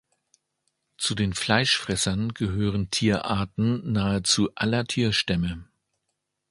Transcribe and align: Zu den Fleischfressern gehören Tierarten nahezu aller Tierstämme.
Zu 0.97 1.13
den 1.13 1.35
Fleischfressern 1.35 2.33
gehören 2.33 2.89
Tierarten 2.89 3.91
nahezu 3.91 4.49
aller 4.55 4.83
Tierstämme. 4.83 5.69